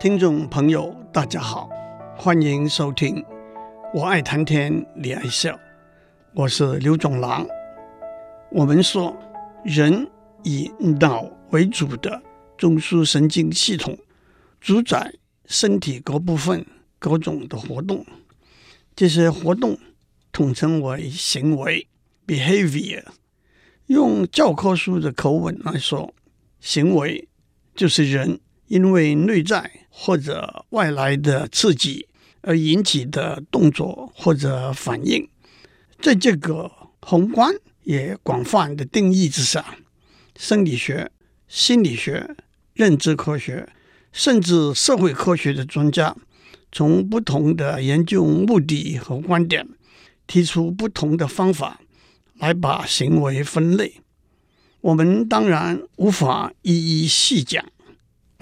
[0.00, 1.68] 听众朋友，大家好，
[2.16, 3.22] 欢迎收听。
[3.92, 5.60] 我爱谈天，你爱笑，
[6.32, 7.46] 我是刘总郎。
[8.50, 9.14] 我们说，
[9.62, 10.08] 人
[10.42, 12.22] 以脑为主的
[12.56, 13.98] 中枢神经系统，
[14.58, 15.12] 主宰
[15.44, 16.64] 身体各部分
[16.98, 18.02] 各种的活动。
[18.96, 19.78] 这些活动
[20.32, 21.86] 统称为行为
[22.26, 23.04] （behavior）。
[23.88, 26.14] 用教科书的口吻来说，
[26.58, 27.28] 行为
[27.74, 28.40] 就是人。
[28.66, 32.06] 因为内在或者外来的刺激
[32.40, 35.28] 而引起的动作或者反应，
[36.00, 36.70] 在这个
[37.02, 39.76] 宏观也广泛的定义之下，
[40.38, 41.10] 生理学、
[41.48, 42.34] 心理学、
[42.72, 43.68] 认知科学，
[44.12, 46.16] 甚至社会科学的专家，
[46.72, 49.68] 从不同的研究目的和观点，
[50.26, 51.80] 提出不同的方法
[52.38, 54.00] 来把行为分类。
[54.80, 57.62] 我们当然无法一一细讲。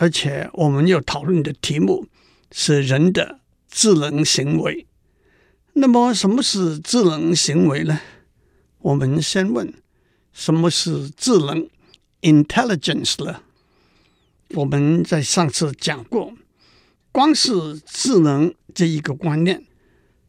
[0.00, 2.06] 而且，我们要讨论的题目
[2.52, 4.86] 是人的智能行为。
[5.72, 8.00] 那么，什么是智能行为呢？
[8.78, 9.74] 我们先问
[10.32, 11.68] 什么是智能
[12.22, 13.42] （intelligence） 了。
[14.50, 16.32] 我们在上次讲过，
[17.10, 19.64] 光是智能这一个观念，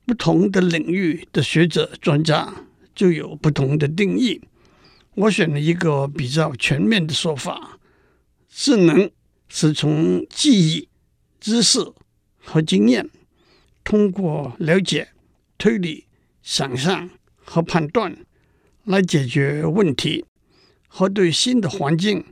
[0.08, 2.52] 不同的领域的学者专家
[2.96, 4.42] 就有不同的定义。
[5.14, 7.78] 我选了一个比较全面的说法：
[8.50, 9.12] 智能。
[9.52, 10.88] 是从记忆、
[11.42, 11.80] 知识
[12.38, 13.10] 和经验，
[13.84, 15.10] 通过了解、
[15.58, 16.06] 推理、
[16.44, 18.16] 想象和判断
[18.84, 20.24] 来解决问题，
[20.88, 22.24] 和对新的环境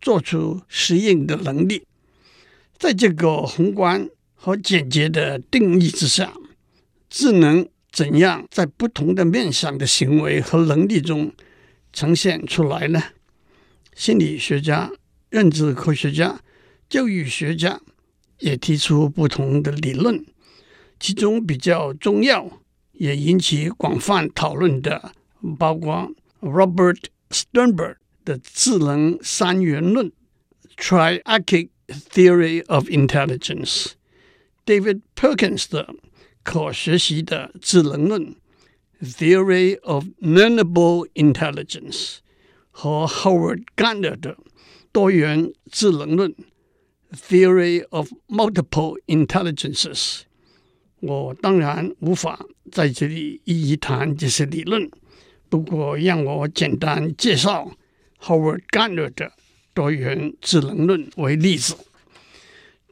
[0.00, 1.84] 做出适应的能力。
[2.76, 6.34] 在这个宏观和简洁的定义之下，
[7.08, 11.32] 智能怎样在不同的面向的行为和能力中
[11.92, 13.02] 呈现出来呢？
[13.94, 14.92] 心理学家、
[15.30, 16.38] 认知科学家。
[16.88, 17.80] 教育学家
[18.38, 20.24] 也提出不同的理论，
[20.98, 25.12] 其中比较重要也引起广泛讨论的，
[25.58, 30.10] 包括 Robert Sternberg 的智能三元论
[30.78, 33.88] （Triarchic Theory of Intelligence）、
[34.64, 35.94] David Perkins 的
[36.42, 38.34] 可学习的智能论
[39.02, 42.18] （Theory of Learnable Intelligence）
[42.70, 44.38] 和 Howard Gardner 的
[44.90, 46.34] 多元智能论。
[47.10, 50.20] Theory of multiple intelligences。
[51.00, 54.90] 我当然无法在这里一一谈这些理论，
[55.48, 57.72] 不过让我简单介绍
[58.20, 59.32] Howard Gardner 的
[59.72, 61.78] 多元智能论为例子。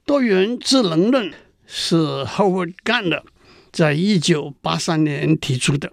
[0.07, 1.35] 多元智能论
[1.67, 3.23] 是 Howard Gardner
[3.71, 5.93] 在一九八三年提出的。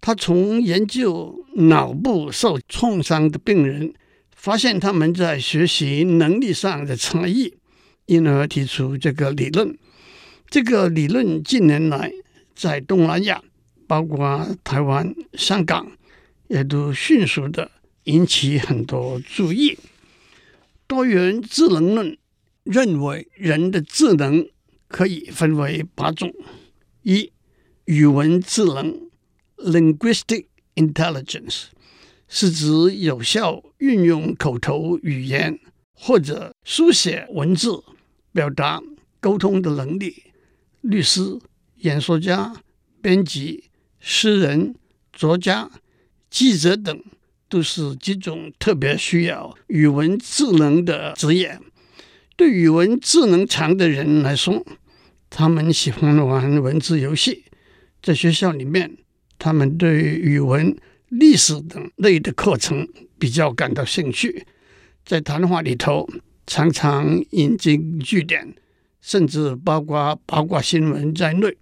[0.00, 3.94] 他从研究脑部受创伤的病人。
[4.38, 7.54] 发现他们在学习能力上的差异，
[8.06, 9.76] 因而提出这个理论。
[10.48, 12.12] 这个理论近年来
[12.54, 13.42] 在东南亚，
[13.88, 15.90] 包括台湾、香港，
[16.46, 17.68] 也都迅速的
[18.04, 19.76] 引起很多注意。
[20.86, 22.16] 多元智能论
[22.62, 24.48] 认为，人的智能
[24.86, 26.32] 可以分为八种：
[27.02, 27.32] 一、
[27.86, 29.10] 语文智能
[29.56, 31.64] （linguistic intelligence）。
[32.28, 35.58] 是指有效运用口头语言
[35.94, 37.82] 或者书写文字
[38.32, 38.80] 表达
[39.18, 40.24] 沟通的能力。
[40.82, 41.38] 律师、
[41.78, 42.54] 演说家、
[43.00, 43.64] 编辑、
[43.98, 44.74] 诗人、
[45.12, 45.70] 作家、
[46.30, 47.02] 记者等
[47.48, 51.58] 都是几种特别需要语文智能的职业。
[52.36, 54.64] 对语文智能强的人来说，
[55.30, 57.44] 他们喜欢玩文字游戏。
[58.00, 58.98] 在学校里面，
[59.38, 60.76] 他们对语文。
[61.08, 62.86] 历史等类的课程
[63.18, 64.46] 比较感到兴趣，
[65.04, 66.06] 在谈话里头
[66.46, 68.54] 常常引经据典，
[69.00, 71.56] 甚至包括八卦新闻在内，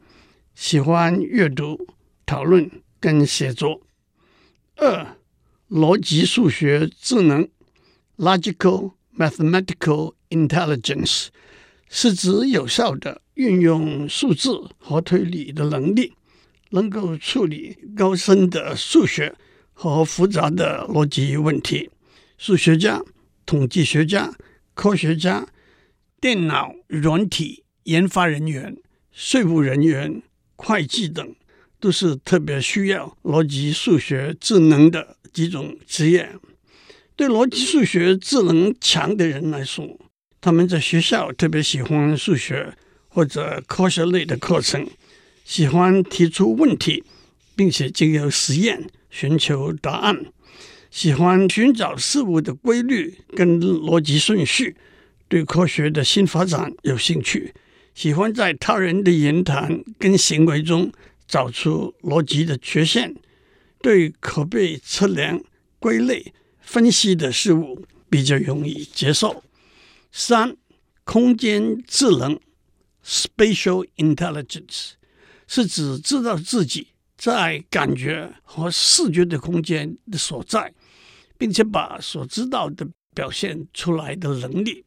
[0.54, 1.86] 喜欢阅读、
[2.24, 3.80] 讨论跟写作。
[4.76, 5.16] 二、
[5.70, 7.48] 逻辑数学智能
[8.16, 11.28] （Logical Mathematical Intelligence）
[11.88, 16.12] 是指有效的运用数字和推理的能力。
[16.70, 19.34] 能够处理高深的数学
[19.72, 21.90] 和复杂的逻辑问题，
[22.38, 23.02] 数学家、
[23.44, 24.34] 统计学家、
[24.74, 25.46] 科学家、
[26.20, 28.76] 电脑软体研发人员、
[29.12, 30.22] 税务人员、
[30.56, 31.34] 会计等，
[31.78, 36.34] 都是特别需要逻辑数学智能的几种职业。
[37.14, 39.98] 对逻辑数学智能强的人来说，
[40.40, 42.74] 他们在学校特别喜欢数学
[43.08, 44.86] 或者科学类的课程。
[45.46, 47.04] 喜欢提出问题，
[47.54, 50.16] 并且经由实验寻求答案；
[50.90, 54.76] 喜欢寻找事物的规律跟逻辑顺序，
[55.28, 57.54] 对科学的新发展有兴趣，
[57.94, 60.90] 喜欢在他人的言谈跟行为中
[61.28, 63.14] 找出逻辑的缺陷，
[63.81, 65.40] 对可被测量、
[65.78, 69.44] 归类、分析的事物比较容易接受。
[70.10, 70.56] 三、
[71.04, 72.37] 空间智能
[73.04, 74.95] （Spatial Intelligence）
[75.46, 80.72] 是指知道自己在感觉和视觉的空间的所在，
[81.38, 84.84] 并且把所知道的表现出来的能力。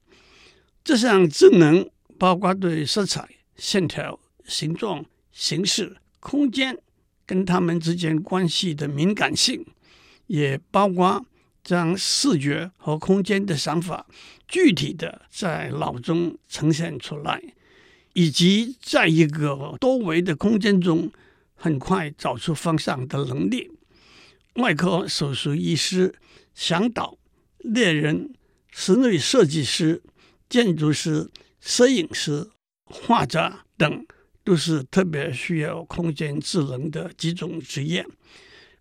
[0.84, 6.78] 这项智能包括对色彩、线条、形状、形式、空间
[7.26, 9.66] 跟它们之间关系的敏感性，
[10.28, 11.26] 也包括
[11.64, 14.06] 将视觉和空间的想法
[14.48, 17.42] 具体的在脑中呈现出来，
[18.14, 21.12] 以及在一个多维的空间中
[21.56, 23.72] 很快找出方向的能力。
[24.56, 26.14] 外科手术医师、
[26.54, 27.18] 向导、
[27.60, 28.34] 猎人、
[28.72, 30.02] 室内设计师。
[30.50, 31.30] 建筑师、
[31.62, 32.50] 摄影师、
[32.86, 34.04] 画家等
[34.44, 38.04] 都是特别需要空间智能的几种职业。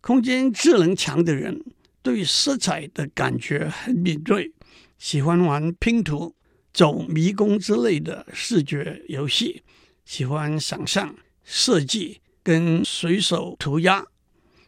[0.00, 1.62] 空间智能强的人
[2.00, 4.50] 对色彩的感觉很敏锐，
[4.96, 6.34] 喜欢玩拼图、
[6.78, 9.64] 走迷宫之类的视觉游戏，
[10.04, 14.06] 喜欢想象、设计跟随手涂鸦，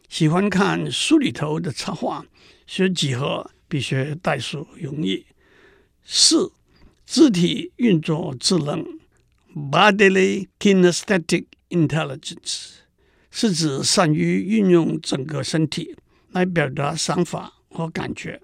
[0.09, 2.25] 喜欢看书里头的插画。
[2.67, 5.25] 学几何比学代数容易。
[6.03, 6.51] 四。
[7.05, 8.85] 肢体运作智能
[9.55, 12.71] （Bodily Kinesthetic Intelligence）
[13.29, 15.95] 是指善于运用整个身体
[16.31, 18.41] 来表达想法和感觉，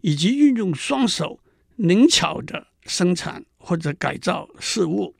[0.00, 1.38] 以及运用双手
[1.76, 5.14] 灵巧的生产或者改造事物。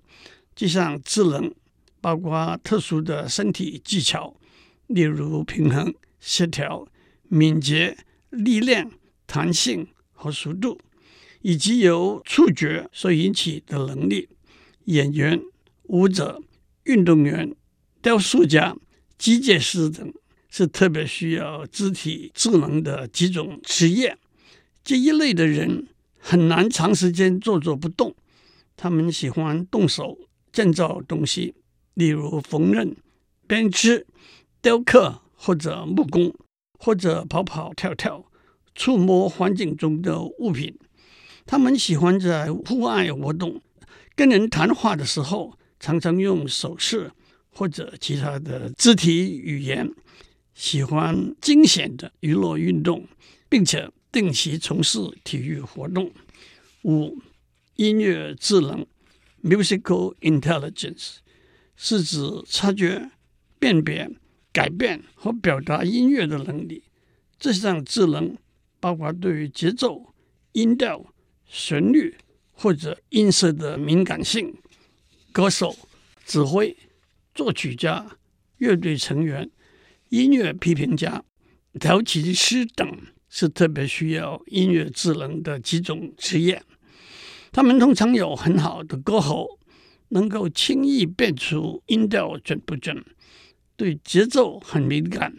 [0.55, 1.53] 就像智能
[2.01, 4.37] 包括特殊的身体技巧，
[4.87, 6.87] 例如平衡、协调、
[7.29, 7.97] 敏捷、
[8.31, 8.91] 力量、
[9.27, 10.81] 弹性和速度。
[11.47, 14.31] 以及由触觉所引起的能力，
[14.85, 15.39] 演员、
[15.83, 16.41] 舞者、
[16.85, 17.55] 运动员、
[18.01, 18.75] 雕塑家、
[19.19, 20.11] 机械师等
[20.49, 24.17] 是特别需要肢体智能的几种职业。
[24.83, 25.89] 这一类的人
[26.27, 28.15] 很难长时间坐坐不动，
[28.79, 30.17] 他们喜欢动手
[30.51, 31.55] 建造东西，
[31.93, 32.95] 例如缝纫、
[33.47, 34.07] 编织、
[34.63, 36.35] 雕刻或者木工，
[36.79, 38.25] 或者跑跑跳跳，
[38.75, 40.75] 触摸环境中的物品。
[41.45, 43.61] 他们喜欢在户外活动，
[44.17, 47.13] 跟人谈话的时候，常常用手势
[47.51, 49.93] 或者其他的肢体语言。
[50.55, 53.07] 喜欢惊险的娱乐运动，
[53.51, 56.13] 并且定期从事体育活动。
[56.85, 57.19] 五、
[57.75, 58.87] 音乐智能
[59.43, 61.17] （Musical Intelligence）
[61.75, 63.11] 是指察觉、
[63.59, 64.09] 辨别、
[64.53, 66.85] 改变和表达音乐的能力。
[67.41, 68.39] 这项智能
[68.79, 70.15] 包括对于节奏、
[70.53, 71.11] 音调。
[71.47, 72.17] 旋律
[72.53, 74.57] 或者音色的敏感性，
[75.31, 75.77] 歌手、
[76.25, 76.77] 指挥、
[77.33, 78.17] 作曲家、
[78.57, 79.49] 乐队成员、
[80.09, 81.23] 音乐批评家、
[81.79, 82.99] 调琴师等
[83.37, 86.63] 是特别需要音乐智能的几种职业。
[87.51, 89.59] 他们通常有很好的歌喉，
[90.11, 93.05] 能够轻易辨出音调准不准，
[93.75, 95.35] 对节奏很敏感，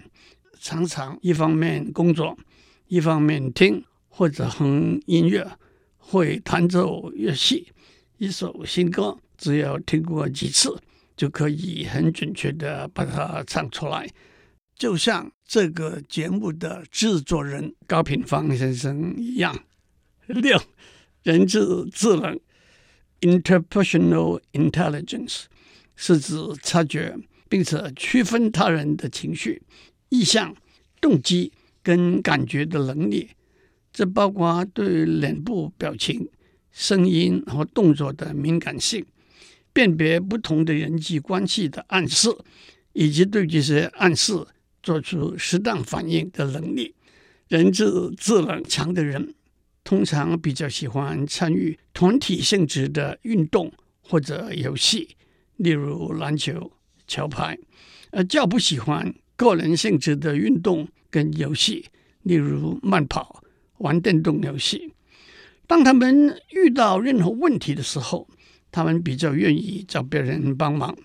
[0.59, 2.37] 常常一方面工作，
[2.87, 5.49] 一方面听或者哼音乐。
[5.97, 7.69] 会弹奏乐器，
[8.17, 10.77] 一首新歌只要听过几次，
[11.15, 14.07] 就可以很准确地把它唱出来，
[14.77, 19.57] 就像这个节目的制作人高品芳先生一样。
[20.27, 20.61] 六，
[21.23, 22.39] 人质智能
[23.21, 25.43] （Interpersonal Intelligence）
[25.95, 27.17] 是指察觉
[27.47, 29.61] 并且区分他人的情绪、
[30.09, 30.55] 意向、
[30.99, 33.29] 动机跟感觉的能力。
[33.93, 36.27] 这包括对脸部表情、
[36.69, 39.05] 声音和动作的敏感性，
[39.71, 42.29] 辨别不同的人际关系的暗示，
[42.91, 44.45] 以及对这些暗示
[44.85, 46.93] 做出适当反应的能力。
[47.47, 49.33] 人质智能强的人，
[49.83, 55.17] 通常比较喜欢参与团体性质的运动或者游戏，
[55.55, 56.71] 例如篮球、
[57.07, 57.57] 桥牌，
[58.11, 61.85] 而较不喜欢个人性质的运动跟游戏，
[62.21, 63.41] 例如慢跑。
[63.79, 64.93] 玩电动游戏，
[65.67, 68.25] 当他们遇到任何问题的时候，
[68.71, 70.95] 他们比较愿意找别人帮忙，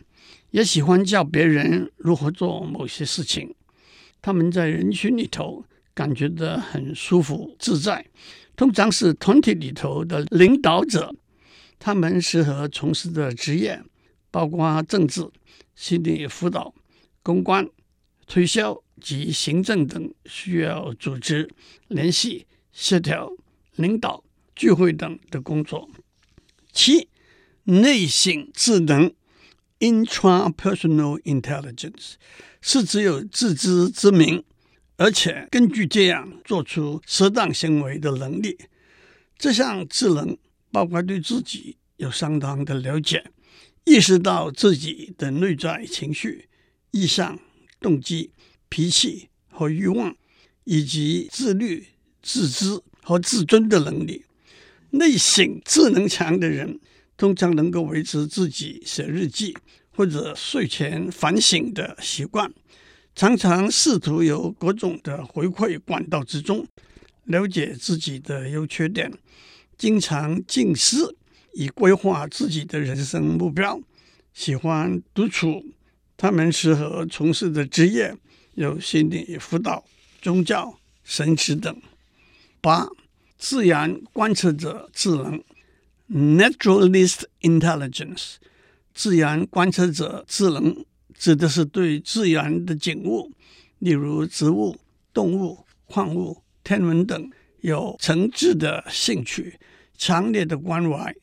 [0.53, 3.53] 也喜欢教别人如何做某些事情。
[4.23, 8.07] 他们在人群里头感觉的很舒服自在，
[8.57, 11.15] 通常是团体里头的领导者。
[11.79, 13.83] 他们适合从事的职业
[14.31, 15.29] 包括政治、
[15.75, 16.75] 心理辅导、
[17.23, 17.67] 公关、
[18.27, 21.49] 推销及行政等需要组织
[21.89, 22.47] 联系。
[22.73, 23.33] 协调、
[23.75, 24.23] 领导、
[24.55, 25.91] 聚会等的工作，
[26.73, 27.09] 七，
[27.65, 29.13] 内省智能
[29.81, 32.13] （intrapersonal intelligence）
[32.61, 34.45] 是只有自知之明，
[34.97, 38.57] 而且根据这样做出适当行为的能力。
[39.39, 40.37] 这项智能
[40.71, 43.25] 包括对自己有相当的了解，
[43.85, 46.49] 意识到自己的内在情绪、
[46.91, 47.39] 意向、
[47.81, 48.33] 动机、
[48.69, 50.15] 脾气和欲望，
[50.65, 51.87] 以及自律、
[52.23, 54.27] 自知和自尊的能力。
[54.91, 56.79] 内省智能强的人，
[57.21, 59.55] 通常能够维持自己写日记
[59.95, 62.51] 或者睡前反省的习惯，
[63.15, 66.67] 常常试图由各种的回馈管道之中
[67.25, 69.13] 了解自己的优缺点，
[69.77, 71.15] 经常静思
[71.53, 73.79] 以规划自己的人生目标，
[74.33, 75.63] 喜欢独处。
[76.17, 78.17] 他们适合从事的职业
[78.55, 79.85] 有心理辅导、
[80.23, 81.83] 宗教、神职等。
[82.63, 82.89] 八。
[83.37, 85.43] 自然观测者智能
[86.13, 88.35] （Naturalist Intelligence），
[88.93, 93.31] 自然观测者智能指的是对自然的景物，
[93.79, 94.77] 例如植物、
[95.15, 99.59] 动物、矿物、天文等，有诚挚的兴趣、
[99.97, 101.15] 强烈的关怀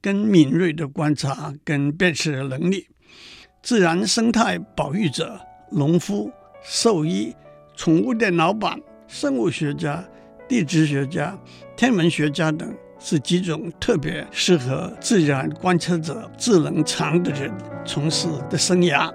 [0.00, 2.86] 跟敏锐的观察跟辨识能力。
[3.62, 5.40] 自然生态保育者、
[5.72, 6.30] 农夫、
[6.62, 7.34] 兽医、
[7.74, 10.08] 宠物店老板、生物学家。
[10.48, 11.36] 地质学家、
[11.76, 12.72] 天文学家等
[13.08, 17.52] 是几种特别适合自然观测者智能强的人
[17.84, 19.08] 从事的生涯。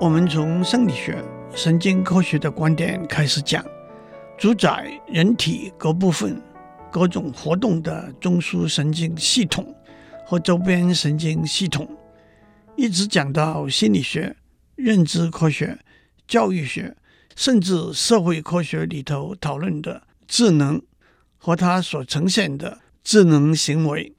[0.00, 1.22] 我们从生理学、
[1.54, 3.64] 神经科学的观点开始讲，
[4.36, 6.42] 主宰人体各部分
[6.90, 9.72] 各种活动的中枢神经系统
[10.26, 11.88] 和周边神经系统。
[12.74, 14.34] 一直讲到心理学、
[14.74, 15.78] 认知科学、
[16.32, 16.96] 教育学，
[17.36, 20.80] 甚至社会科学里头讨论的智能
[21.36, 24.14] 和它所呈现的智能行为，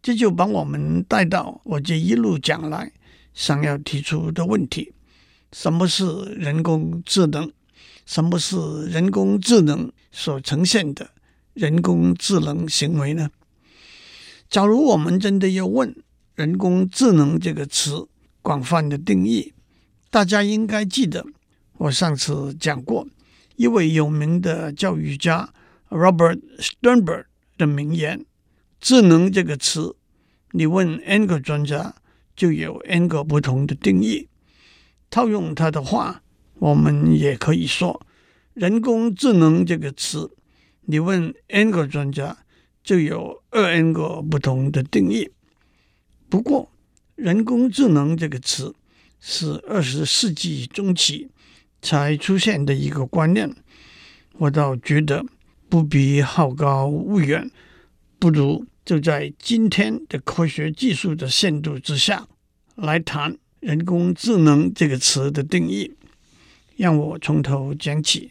[0.00, 2.90] 这就把我们带到我这一路讲来
[3.34, 4.94] 想要提出的问题：
[5.52, 7.52] 什么是人工智能？
[8.06, 11.10] 什么是人工智能所呈现的
[11.52, 13.30] 人工智能行为呢？
[14.48, 15.94] 假如我们真的要问，
[16.36, 18.08] 人工智能这个词
[18.40, 19.52] 广泛的定义，
[20.10, 21.26] 大家应该记得，
[21.78, 23.06] 我上次讲过
[23.56, 25.52] 一位有名的教育家
[25.88, 27.24] Robert Sternberg
[27.58, 28.24] 的名言
[28.80, 29.96] ：“智能这个词，
[30.52, 31.96] 你问 N 个专家，
[32.36, 34.28] 就有 N 个不同的定义。”
[35.10, 36.22] 套用他的话，
[36.54, 38.04] 我们也可以说
[38.54, 40.30] ：“人工智能这个词，
[40.82, 42.38] 你问 N 个专家，
[42.82, 45.30] 就有二 N 个不同的定义。”
[46.30, 46.70] 不过，
[47.16, 48.74] 人工智能这个词
[49.20, 51.28] 是二十世纪中期
[51.84, 53.54] 才出现的一个观念，
[54.38, 55.24] 我倒觉得
[55.68, 57.50] 不必好高骛远，
[58.18, 62.26] 不如就在今天的科学技术的限度之下
[62.74, 65.94] 来谈人工智能这个词的定义。
[66.76, 68.30] 让我从头讲起，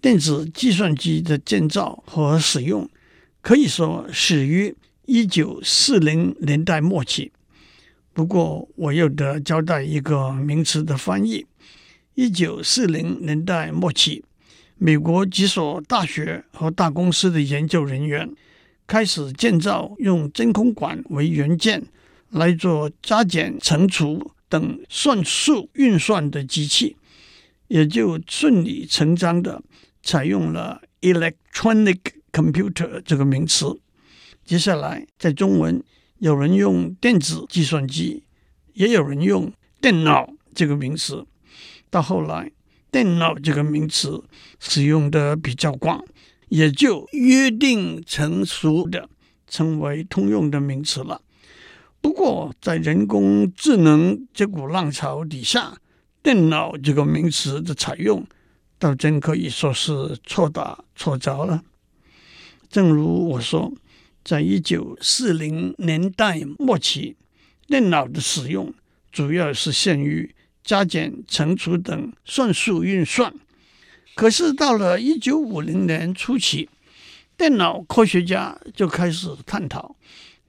[0.00, 2.88] 电子计算机的建造和使用
[3.42, 4.74] 可以说始于。
[5.06, 7.32] 一九四零年代末期，
[8.12, 11.44] 不过我又得交代一个名词的翻译。
[12.20, 14.22] 一九四零年代末期，
[14.76, 18.30] 美国几所大学和大公司的研究人员
[18.86, 21.82] 开始建造用真空管为元件
[22.28, 26.94] 来做加减乘除等算术运算的机器，
[27.68, 29.62] 也就顺理成章地
[30.02, 32.00] 采用了 electronic
[32.30, 33.80] computer 这个名词。
[34.44, 35.82] 接下来，在中文，
[36.18, 38.24] 有人用电子计算机，
[38.74, 39.50] 也有人用
[39.80, 41.24] 电脑这个名词。
[41.90, 42.50] 到后来，
[42.90, 44.24] 电脑这个名词
[44.58, 46.04] 使用的比较广，
[46.48, 49.08] 也就约定成熟的
[49.46, 51.20] 成为通用的名词了。
[52.00, 55.76] 不过，在人工智能这股浪潮底下，
[56.22, 58.24] 电脑这个名词的采用，
[58.78, 61.62] 倒真可以说是错打错着了。
[62.70, 63.72] 正如我说。
[64.22, 67.16] 在一九四零年代末期，
[67.66, 68.72] 电脑的使用
[69.10, 73.34] 主要是限于加减乘除等算术运算。
[74.14, 76.68] 可是到了一九五零年初期，
[77.36, 79.96] 电脑科学家就开始探讨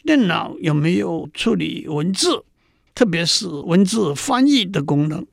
[0.03, 2.43] 电脑有没有处理文字，
[2.93, 5.25] 特别是文字翻译的功能，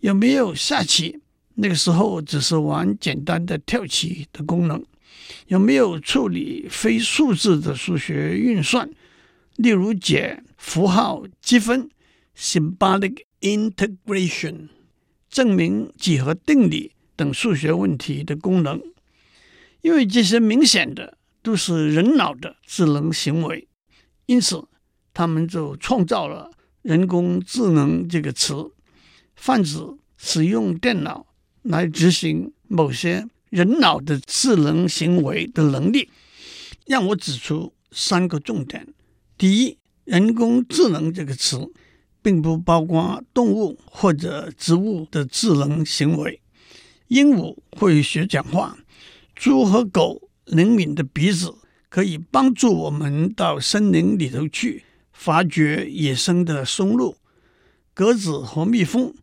[0.00, 1.20] 有没有下棋，
[1.54, 4.84] 那个时候只是玩简单的跳棋的功能。
[5.48, 8.88] 有没有处理非数字的数学运算，
[9.56, 11.88] 例如解符号积分
[12.36, 14.68] （symbolic integration），
[15.28, 18.80] 证明几何定理等数学问题的功能，
[19.82, 23.68] 因为这些明显的都是人脑的智能行为，
[24.26, 24.66] 因此
[25.14, 26.50] 他们就创造了
[26.82, 28.72] “人工智能”这个词，
[29.34, 29.78] 泛指
[30.16, 31.26] 使用电脑
[31.62, 36.08] 来执行某些人脑的智能行为的能力。
[36.86, 38.86] 让我指出三个重点：
[39.38, 41.72] 第一，“人工智能”这个词
[42.26, 46.40] 并不包括动物或者植物的智能行为。
[47.06, 48.76] 鹦鹉会学讲话，
[49.36, 51.54] 猪和狗灵敏的鼻子
[51.88, 57.16] 可以帮助我们到森林里头去发掘野生的松露。
[57.94, 59.14] 鸽子和蜜蜂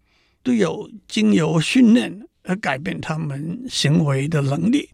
[0.41, 4.91] 都有经由训练而改变它们行为的能力，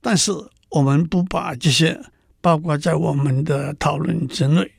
[0.00, 0.32] 但是
[0.70, 2.00] 我们不把这些
[2.40, 4.72] 包括在我们的讨论之内。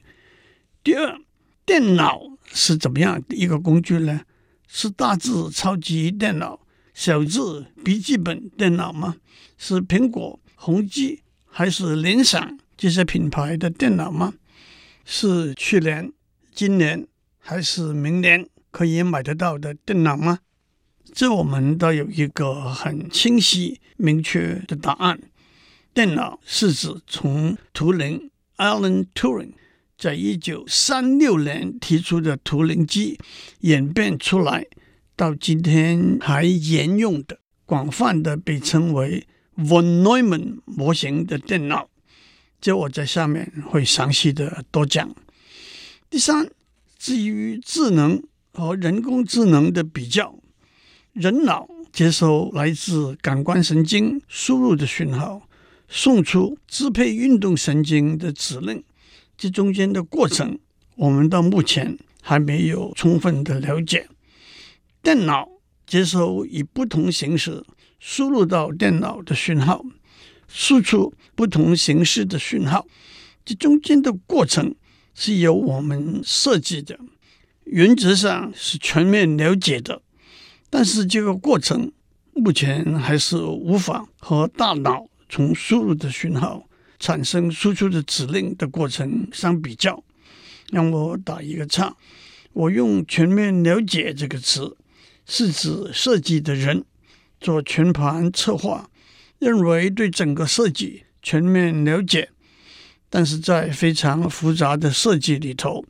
[0.83, 1.19] 第二，
[1.63, 2.19] 电脑
[2.53, 4.21] 是怎么样一个工具呢？
[4.67, 6.59] 是大字超级电脑。
[6.93, 9.15] 小字笔记本电脑吗？
[9.57, 14.33] 是苹果、宏基还是联想这些品牌的电脑吗？
[15.05, 16.11] 是去年、
[16.53, 17.07] 今年
[17.39, 20.39] 还是明年可以买得到的电脑吗？
[21.13, 25.19] 这我们都有一个很清晰、明确的答案。
[25.93, 29.53] 电脑是指从图灵 （Alan Turing）
[30.01, 33.19] 在一九三六年提出的图灵机
[33.59, 34.65] 演变出来。
[35.15, 41.87] 到今天还沿用的、广泛的被称为 von Neumann 模型的电脑，
[42.59, 45.13] 这我在下面会详细的多讲。
[46.09, 46.49] 第三，
[46.97, 50.33] 至于智能和人工智能的比较，
[51.13, 55.47] 人脑接收来自感官神经输入的讯号，
[55.87, 58.83] 送出支配运动神经的指令，
[59.41, 60.59] 这中间的过程，
[60.97, 64.07] 我们到目前还没有充分的了解。
[65.01, 65.49] 电脑
[65.87, 67.63] 接收以不同形式
[67.99, 69.83] 输入到电脑的讯号，
[70.47, 72.85] 输出不同形式的讯号，
[73.43, 74.75] 这中间的过程
[75.15, 76.99] 是由我们设计的，
[77.63, 80.03] 原则上是全面了解的，
[80.69, 81.91] 但是这个过程
[82.33, 86.67] 目前还是无法和大脑从输入的讯号
[87.01, 90.01] 产生输出的指令的过程相比较。
[90.71, 91.97] 让我打一个叉，
[92.53, 94.77] 我用“全面了解”这个词。
[95.27, 96.83] 是指设计的人
[97.39, 98.89] 做全盘策划，
[99.39, 102.29] 认为对整个设计全面了解，
[103.09, 105.85] 但是在非常复杂的设计里头，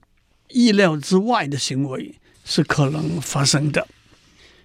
[0.50, 3.88] 意料之外的行为是可能发生的。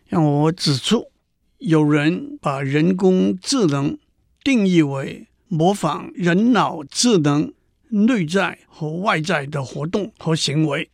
[0.09, 1.11] 让我指出，
[1.59, 3.97] 有人把人工智能
[4.43, 7.53] 定义为模仿人脑智能
[7.89, 10.91] 内在和外在的活动和行为，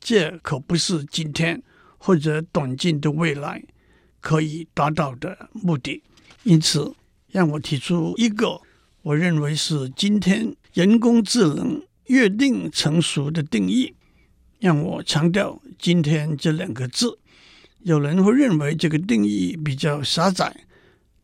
[0.00, 1.62] 这可不是今天。
[2.02, 3.62] 或者短近的未来
[4.22, 6.02] 可以达到的目的，
[6.44, 6.94] 因此
[7.28, 8.58] 让我提出一个
[9.02, 13.94] 我认为是今天人工智能约定成熟的定义。
[14.60, 17.18] 让我强调“今天”这两个字。
[17.80, 20.64] 有人会认为这个定义比较狭窄，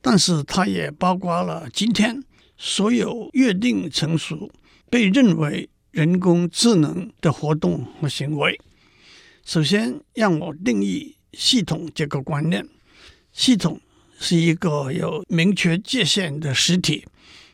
[0.02, 2.22] 但是它也包括了今天
[2.58, 4.50] 所有约定成熟、
[4.90, 8.58] 被认为人工智能的活动和行为。
[9.44, 12.66] 首先，让我定义“系统”这个观念。
[13.32, 13.80] 系统
[14.18, 17.04] 是一个有明确界限的实体，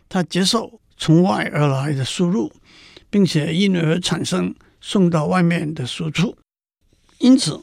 [0.08, 2.52] 它接受从外而来的输入，
[3.10, 6.36] 并且因而产生送到外面的输出。
[7.18, 7.60] 因此，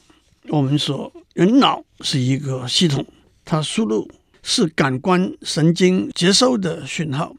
[0.48, 3.06] 我们说人脑是一个系统，
[3.44, 4.08] 它输入
[4.42, 7.34] 是感官神经接收的讯号，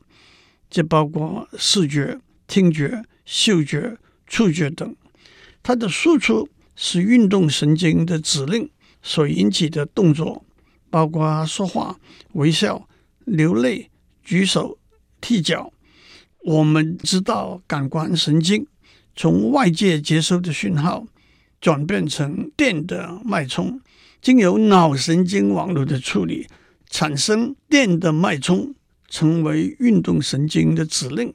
[0.69, 4.95] 这包括视觉、听觉、嗅觉、触觉等，
[5.61, 6.49] 它的输出。
[6.73, 8.67] 是运动神经的指令
[9.03, 10.43] 所引起的动作，
[10.89, 11.99] 包括说话、
[12.31, 12.87] 微笑、
[13.25, 13.91] 流泪、
[14.23, 14.79] 举手、
[15.19, 15.71] 踢脚。
[16.39, 18.65] 我们知道，感官神经
[19.15, 21.05] 从外界接收的讯号
[21.59, 23.79] 转变成电的脉冲，
[24.19, 26.47] 经由脑神经网络的处理，
[26.91, 28.75] 产生电的脉冲，
[29.07, 31.33] 成为运动神经的指令。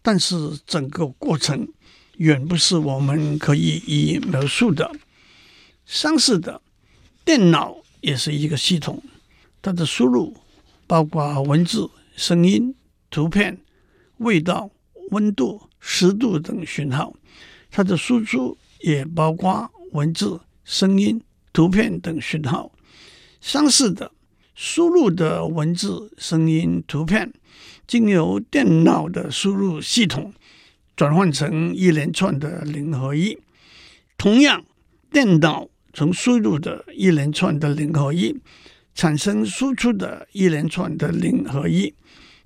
[0.00, 1.68] 但是整个过程，
[2.16, 4.90] 远不是我们可以以描述的。
[5.84, 6.62] 相似的，
[7.24, 9.02] 电脑也是一个系统，
[9.60, 10.34] 它的输入
[10.86, 12.74] 包括文字、声音、
[13.10, 13.58] 图片、
[14.18, 14.70] 味道、
[15.10, 17.12] 温度、湿度等讯号；
[17.70, 21.20] 它的输出也包括文字、声音、
[21.52, 22.70] 图片等讯号。
[23.40, 24.10] 相似的，
[24.60, 27.32] 输入的文字、声音、图片，
[27.86, 30.34] 经由电脑的输入系统。
[30.96, 33.38] 转换成一连串的零和一，
[34.16, 34.64] 同样，
[35.12, 38.36] 电脑从输入的一连串的零和一，
[38.96, 41.94] 产生输出的一连串的零和一，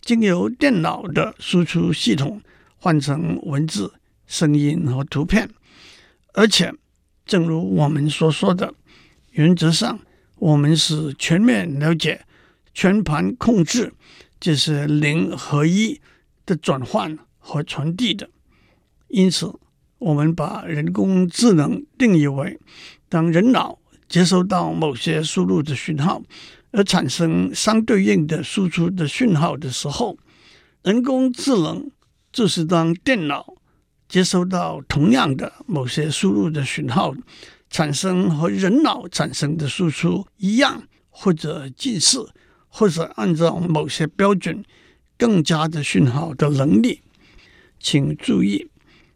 [0.03, 2.43] 经由电脑的输出系统
[2.77, 3.95] 换成文字、
[4.27, 5.49] 声音和图片。
[6.35, 6.75] 而且，
[7.25, 8.75] 正如我们所说的，
[9.31, 9.99] 原则上
[10.43, 12.27] 我们是全面了解、
[12.75, 13.93] 全盘控制
[14.41, 16.01] 这是零和一
[16.45, 18.29] 的转换和传递的。
[19.07, 19.55] 因此，
[19.99, 22.59] 我们把人工智能定义为，
[23.09, 23.79] 当人脑
[24.09, 26.21] 接收到某些输入的讯号，
[26.73, 30.19] 而产生相对应的输出的讯号的时候，
[30.83, 31.89] 人工智能
[32.33, 33.55] 就是当电脑
[34.09, 37.15] 接收到同样的某些输入的讯号，
[37.73, 42.29] 产生和人脑产生的输出一样或者近似，
[42.69, 44.63] 或者按照某些标准
[45.17, 47.01] 更加的讯号的能力。
[47.81, 48.69] 请注意。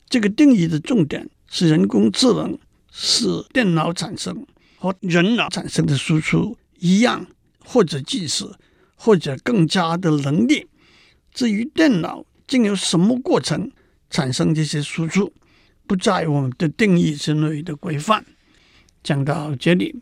[0.09, 2.59] 这个定义的重点是人工智能
[2.91, 4.47] 是电脑产生
[4.79, 7.27] 和人脑产生的输出一样
[7.59, 8.57] 或者近似
[8.95, 10.69] 或者更加的能力。
[11.35, 13.71] 至于电脑经由什么过程
[14.09, 15.33] 产生这些输出，
[15.87, 18.25] 不在我们的定义之内的规范。
[19.07, 19.95] 讲到这里，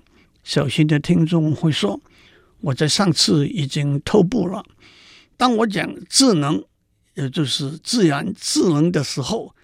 [0.42, 2.00] 小心的听众会说
[2.62, 4.64] ：“我在上次已经透露了。
[5.36, 6.64] 当我讲智能，
[7.12, 9.54] 也就是自然智能的时候。”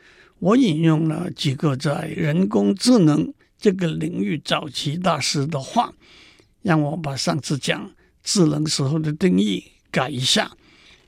[0.41, 5.93] 我引用了几个在人工智能这个领域早期大师的话，
[6.63, 7.91] 让我把上次讲
[8.23, 10.51] 智能时候的定义改一下。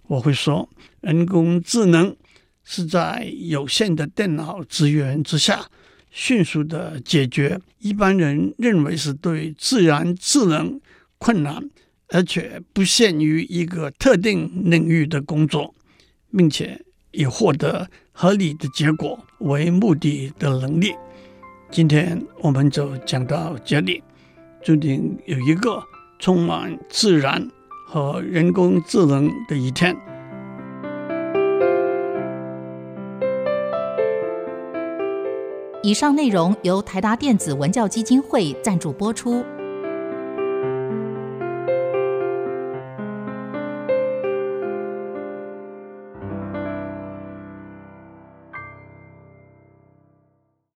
[0.06, 0.68] 我会说，
[1.00, 2.14] 人工智能
[2.62, 5.66] 是在有限的电脑资源之下，
[6.12, 10.78] 迅速地解决一般人认为是对自然智能
[11.16, 11.70] 困难，
[12.08, 15.74] 而且不限于一个特定领域的工作，
[16.36, 20.92] 并且以获得合理的结果为目的的能力。
[21.70, 24.02] 今天我们就讲到这里，
[24.62, 25.82] 祝您有一个
[26.18, 27.50] 充满自然
[27.88, 29.96] 和人工智能的一天。
[35.84, 39.44] 以上内容由台达电子文教基金会赞助播出。